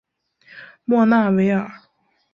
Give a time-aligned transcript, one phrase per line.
[0.83, 1.71] 莫纳维尔。